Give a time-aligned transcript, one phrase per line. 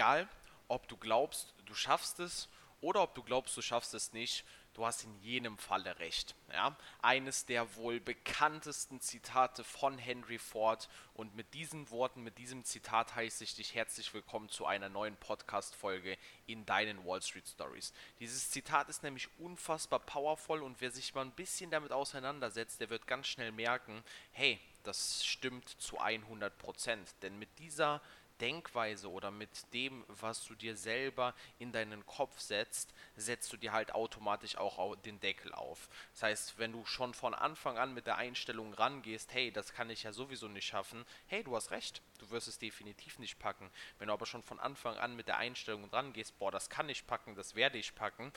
[0.00, 0.26] Egal,
[0.68, 2.48] ob du glaubst, du schaffst es
[2.80, 6.34] oder ob du glaubst, du schaffst es nicht, du hast in jedem Falle recht.
[6.50, 6.74] Ja?
[7.02, 10.88] Eines der wohl bekanntesten Zitate von Henry Ford.
[11.12, 15.16] Und mit diesen Worten, mit diesem Zitat heiße ich dich herzlich willkommen zu einer neuen
[15.16, 17.92] Podcast-Folge in deinen Wall Street Stories.
[18.20, 22.88] Dieses Zitat ist nämlich unfassbar powerful und wer sich mal ein bisschen damit auseinandersetzt, der
[22.88, 27.14] wird ganz schnell merken, hey, das stimmt zu 100 Prozent.
[27.20, 28.00] Denn mit dieser
[28.40, 33.72] Denkweise oder mit dem, was du dir selber in deinen Kopf setzt, setzt du dir
[33.72, 35.88] halt automatisch auch den Deckel auf.
[36.12, 39.90] Das heißt, wenn du schon von Anfang an mit der Einstellung rangehst, hey, das kann
[39.90, 43.70] ich ja sowieso nicht schaffen, hey, du hast recht, du wirst es definitiv nicht packen.
[43.98, 47.06] Wenn du aber schon von Anfang an mit der Einstellung rangehst, boah, das kann ich
[47.06, 48.32] packen, das werde ich packen,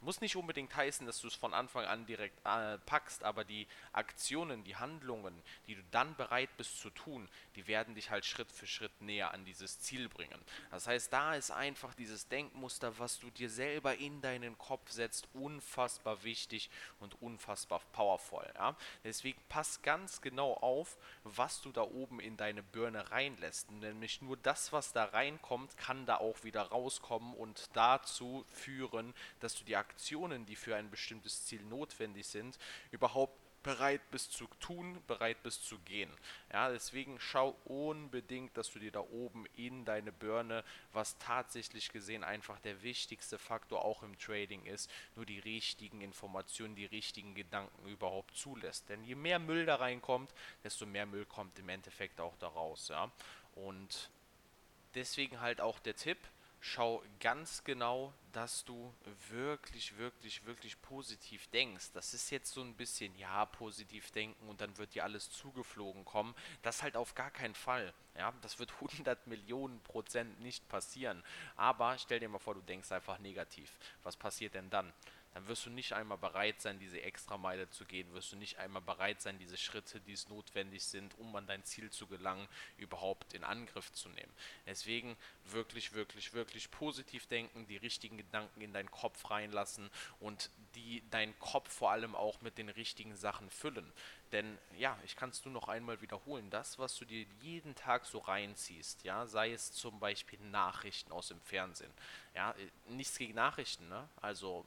[0.00, 3.66] muss nicht unbedingt heißen, dass du es von Anfang an direkt äh, packst, aber die
[3.92, 8.50] Aktionen, die Handlungen, die du dann bereit bist zu tun, die werden dich halt Schritt
[8.50, 10.40] für Schritt näher an dieses Ziel bringen.
[10.70, 15.28] Das heißt, da ist einfach dieses Denkmuster, was du dir selber in deinen Kopf setzt,
[15.34, 18.50] unfassbar wichtig und unfassbar powerful.
[18.54, 18.76] Ja?
[19.04, 23.70] Deswegen pass ganz genau auf, was du da oben in deine Birne reinlässt.
[23.70, 29.54] Nämlich nur das, was da reinkommt, kann da auch wieder rauskommen und dazu führen, dass
[29.54, 32.58] du die Aktionen Aktionen, die für ein bestimmtes Ziel notwendig sind,
[32.92, 36.10] überhaupt bereit bist zu tun, bereit bist zu gehen.
[36.52, 42.24] Ja, deswegen schau unbedingt, dass du dir da oben in deine Birne, was tatsächlich gesehen
[42.24, 47.86] einfach der wichtigste Faktor auch im Trading ist, nur die richtigen Informationen, die richtigen Gedanken
[47.88, 48.88] überhaupt zulässt.
[48.88, 50.32] Denn je mehr Müll da reinkommt,
[50.64, 52.88] desto mehr Müll kommt im Endeffekt auch da raus.
[52.88, 53.10] Ja?
[53.54, 54.10] Und
[54.94, 56.18] deswegen halt auch der Tipp,
[56.60, 58.94] schau ganz genau, dass du
[59.28, 61.92] wirklich, wirklich, wirklich positiv denkst.
[61.92, 66.04] Das ist jetzt so ein bisschen, ja, positiv denken und dann wird dir alles zugeflogen
[66.04, 66.34] kommen.
[66.62, 67.92] Das halt auf gar keinen Fall.
[68.16, 71.22] Ja, das wird 100 Millionen Prozent nicht passieren.
[71.56, 73.78] Aber stell dir mal vor, du denkst einfach negativ.
[74.02, 74.92] Was passiert denn dann?
[75.34, 78.82] dann wirst du nicht einmal bereit sein, diese Extrameile zu gehen, wirst du nicht einmal
[78.82, 83.32] bereit sein, diese Schritte, die es notwendig sind, um an dein Ziel zu gelangen, überhaupt
[83.32, 84.32] in Angriff zu nehmen.
[84.66, 91.02] Deswegen wirklich, wirklich, wirklich positiv denken, die richtigen Gedanken in deinen Kopf reinlassen und die
[91.10, 93.92] deinen Kopf vor allem auch mit den richtigen Sachen füllen.
[94.32, 98.06] Denn ja, ich kann es nur noch einmal wiederholen, das, was du dir jeden Tag
[98.06, 101.92] so reinziehst, ja, sei es zum Beispiel Nachrichten aus dem Fernsehen,
[102.34, 102.54] ja,
[102.88, 104.08] nichts gegen Nachrichten, ne?
[104.20, 104.64] Also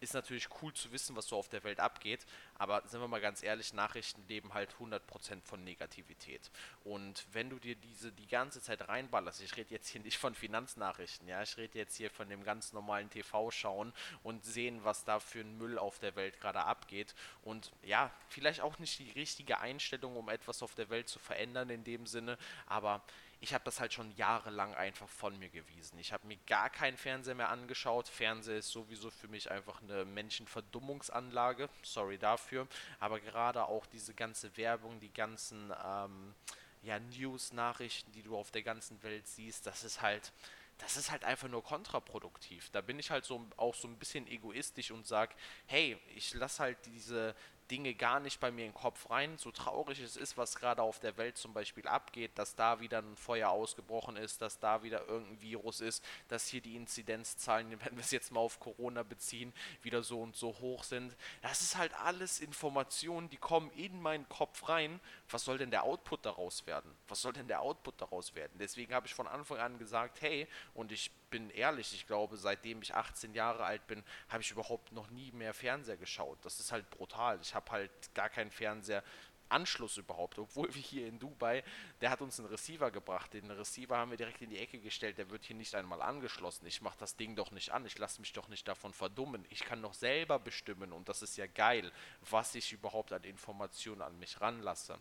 [0.00, 3.20] ist natürlich cool zu wissen, was so auf der Welt abgeht, aber sind wir mal
[3.20, 6.50] ganz ehrlich, Nachrichten leben halt 100% von Negativität.
[6.84, 10.34] Und wenn du dir diese die ganze Zeit reinballerst, ich rede jetzt hier nicht von
[10.34, 13.92] Finanznachrichten, ja, ich rede jetzt hier von dem ganz normalen TV schauen
[14.22, 18.60] und sehen, was da für ein Müll auf der Welt gerade abgeht und ja, vielleicht
[18.60, 22.38] auch nicht die richtige Einstellung, um etwas auf der Welt zu verändern in dem Sinne,
[22.66, 23.02] aber
[23.40, 25.98] ich habe das halt schon jahrelang einfach von mir gewiesen.
[25.98, 28.08] Ich habe mir gar keinen Fernseher mehr angeschaut.
[28.08, 31.68] Fernseher ist sowieso für mich einfach eine Menschenverdummungsanlage.
[31.82, 32.66] Sorry dafür.
[32.98, 36.34] Aber gerade auch diese ganze Werbung, die ganzen ähm,
[36.82, 40.32] ja, News-Nachrichten, die du auf der ganzen Welt siehst, das ist halt
[40.78, 42.68] das ist halt einfach nur kontraproduktiv.
[42.70, 45.34] Da bin ich halt so auch so ein bisschen egoistisch und sage,
[45.66, 47.34] hey, ich lasse halt diese
[47.70, 49.38] Dinge gar nicht bei mir in den Kopf rein.
[49.38, 52.98] So traurig es ist, was gerade auf der Welt zum Beispiel abgeht, dass da wieder
[52.98, 57.96] ein Feuer ausgebrochen ist, dass da wieder irgendein Virus ist, dass hier die Inzidenzzahlen, wenn
[57.96, 61.16] wir es jetzt mal auf Corona beziehen, wieder so und so hoch sind.
[61.42, 65.00] Das ist halt alles Informationen, die kommen in meinen Kopf rein.
[65.28, 66.94] Was soll denn der Output daraus werden?
[67.08, 68.58] Was soll denn der Output daraus werden?
[68.58, 72.82] Deswegen habe ich von Anfang an gesagt, hey, und ich bin ehrlich, ich glaube, seitdem
[72.82, 76.38] ich 18 Jahre alt bin, habe ich überhaupt noch nie mehr Fernseher geschaut.
[76.42, 77.38] Das ist halt brutal.
[77.42, 79.02] Ich habe halt gar keinen Fernseher.
[79.48, 81.62] Anschluss überhaupt, obwohl wir hier in Dubai,
[82.00, 83.32] der hat uns einen Receiver gebracht.
[83.32, 86.66] Den Receiver haben wir direkt in die Ecke gestellt, der wird hier nicht einmal angeschlossen.
[86.66, 89.44] Ich mache das Ding doch nicht an, ich lasse mich doch nicht davon verdummen.
[89.50, 91.92] Ich kann doch selber bestimmen und das ist ja geil,
[92.28, 94.98] was ich überhaupt an Informationen an mich ranlasse.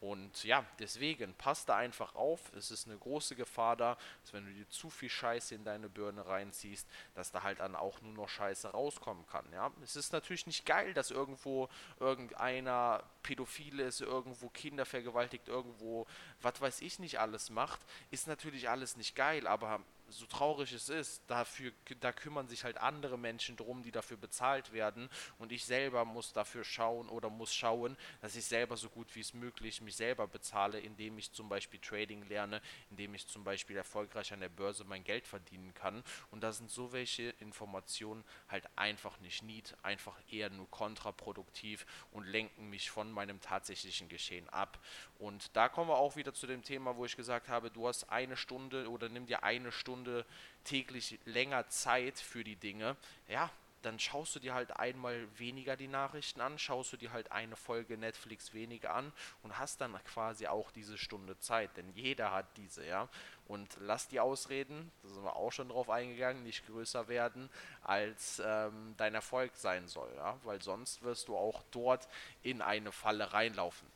[0.00, 2.52] Und ja, deswegen passt da einfach auf.
[2.54, 5.90] Es ist eine große Gefahr da, dass wenn du dir zu viel Scheiße in deine
[5.90, 9.44] Birne reinziehst, dass da halt dann auch nur noch Scheiße rauskommen kann.
[9.52, 11.68] Ja, es ist natürlich nicht geil, dass irgendwo
[11.98, 16.06] irgendeiner pädophil ist, irgendwo Kinder vergewaltigt, irgendwo
[16.40, 17.80] was weiß ich nicht alles macht.
[18.10, 22.78] Ist natürlich alles nicht geil, aber so traurig es ist, dafür, da kümmern sich halt
[22.78, 25.08] andere Menschen drum, die dafür bezahlt werden.
[25.38, 29.20] Und ich selber muss dafür schauen oder muss schauen, dass ich selber so gut wie
[29.20, 32.60] es möglich mich selber bezahle, indem ich zum Beispiel Trading lerne,
[32.90, 36.02] indem ich zum Beispiel erfolgreich an der Börse mein Geld verdienen kann.
[36.30, 42.26] Und da sind so welche Informationen halt einfach nicht need, einfach eher nur kontraproduktiv und
[42.26, 44.78] lenken mich von meinem tatsächlichen Geschehen ab.
[45.18, 48.08] Und da kommen wir auch wieder zu dem Thema, wo ich gesagt habe, du hast
[48.10, 50.24] eine Stunde oder nimm dir eine Stunde Stunde
[50.64, 52.96] täglich länger Zeit für die Dinge,
[53.28, 53.50] ja,
[53.82, 57.56] dann schaust du dir halt einmal weniger die Nachrichten an, schaust du dir halt eine
[57.56, 59.10] Folge Netflix weniger an
[59.42, 63.08] und hast dann quasi auch diese Stunde Zeit, denn jeder hat diese, ja.
[63.46, 67.50] Und lass die Ausreden, da sind wir auch schon drauf eingegangen, nicht größer werden,
[67.82, 72.06] als ähm, dein Erfolg sein soll, ja, weil sonst wirst du auch dort
[72.42, 73.88] in eine Falle reinlaufen.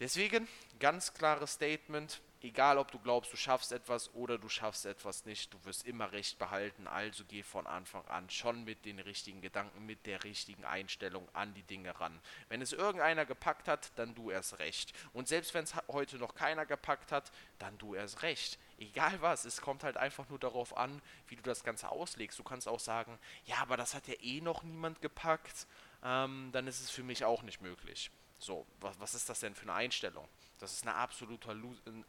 [0.00, 0.48] Deswegen
[0.80, 5.52] ganz klares Statement, egal ob du glaubst, du schaffst etwas oder du schaffst etwas nicht,
[5.52, 6.86] du wirst immer recht behalten.
[6.86, 11.54] Also geh von Anfang an schon mit den richtigen Gedanken, mit der richtigen Einstellung an
[11.54, 12.20] die Dinge ran.
[12.48, 14.92] Wenn es irgendeiner gepackt hat, dann du erst recht.
[15.14, 18.58] Und selbst wenn es heute noch keiner gepackt hat, dann du erst recht.
[18.78, 22.38] Egal was, es kommt halt einfach nur darauf an, wie du das Ganze auslegst.
[22.38, 25.66] Du kannst auch sagen, ja, aber das hat ja eh noch niemand gepackt,
[26.02, 28.10] ähm, dann ist es für mich auch nicht möglich.
[28.38, 30.28] So, was, was ist das denn für eine Einstellung?
[30.64, 31.54] Das ist eine absolute,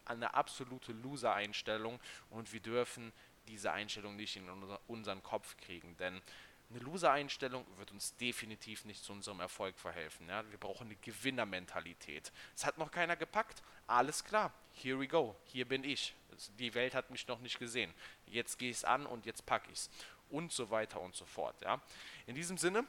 [0.06, 2.00] eine absolute Loser-Einstellung
[2.30, 3.12] und wir dürfen
[3.48, 4.48] diese Einstellung nicht in
[4.86, 6.22] unseren Kopf kriegen, denn
[6.70, 10.26] eine Loser-Einstellung wird uns definitiv nicht zu unserem Erfolg verhelfen.
[10.30, 10.42] Ja?
[10.50, 12.32] Wir brauchen eine Gewinnermentalität.
[12.56, 13.62] Es hat noch keiner gepackt.
[13.86, 15.36] Alles klar, here we go.
[15.44, 16.14] Hier bin ich.
[16.58, 17.92] Die Welt hat mich noch nicht gesehen.
[18.24, 19.90] Jetzt gehe ich es an und jetzt packe ich es.
[20.30, 21.60] Und so weiter und so fort.
[21.60, 21.78] Ja?
[22.26, 22.86] In diesem Sinne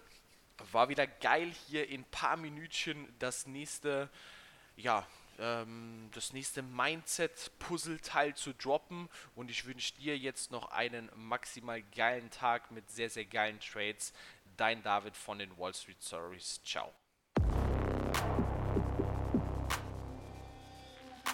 [0.71, 4.09] war wieder geil hier in ein paar Minütchen das nächste,
[4.77, 5.05] ja,
[5.39, 9.09] ähm, das nächste Mindset-Puzzleteil zu droppen.
[9.35, 14.13] Und ich wünsche dir jetzt noch einen maximal geilen Tag mit sehr, sehr geilen Trades.
[14.57, 16.61] Dein David von den Wall Street Stories.
[16.63, 16.93] Ciao.